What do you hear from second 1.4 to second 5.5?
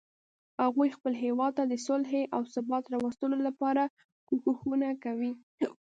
ته د صلحې او ثبات راوستلو لپاره کوښښونه کوي